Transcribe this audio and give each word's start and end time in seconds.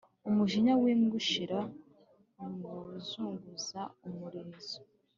Umujinya 0.29 0.73
w’imbwa 0.81 1.15
ushirira 1.21 1.59
mu 2.37 2.49
kuzunguza 2.81 3.81
umurizo. 4.07 4.77